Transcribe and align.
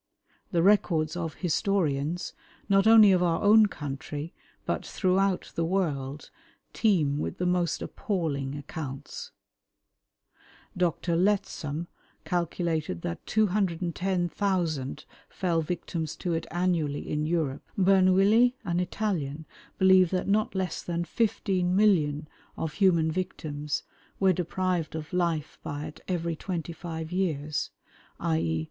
The 0.51 0.63
records 0.63 1.15
of 1.15 1.35
historians, 1.35 2.33
not 2.67 2.87
only 2.87 3.11
of 3.11 3.21
our 3.21 3.43
own 3.43 3.67
country, 3.67 4.33
but 4.65 4.83
throughout 4.83 5.51
the 5.53 5.63
world, 5.63 6.31
teem 6.73 7.19
with 7.19 7.37
the 7.37 7.45
most 7.45 7.83
appalling 7.83 8.55
accounts. 8.55 9.29
Dr. 10.75 11.15
Lettsom 11.15 11.85
calculated 12.25 13.03
that 13.03 13.23
210,000 13.27 15.05
fell 15.29 15.61
victims 15.61 16.15
to 16.15 16.33
it 16.33 16.47
annually 16.49 17.07
in 17.07 17.27
Europe. 17.27 17.69
Bernouilli, 17.77 18.55
an 18.65 18.79
Italian, 18.79 19.45
believed 19.77 20.09
that 20.13 20.27
not 20.27 20.55
less 20.55 20.81
than 20.81 21.05
15,000,000 21.05 22.25
of 22.57 22.73
human 22.73 23.11
victims 23.11 23.83
were 24.19 24.33
deprived 24.33 24.95
of 24.95 25.13
life 25.13 25.59
by 25.61 25.85
it 25.85 26.01
every 26.07 26.35
twenty 26.35 26.73
five 26.73 27.11
years, 27.11 27.69
_i. 28.19 28.59